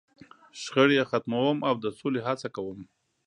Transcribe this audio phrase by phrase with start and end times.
[0.61, 2.79] .شخړې یې ختموم، او د سولې هڅه کوم.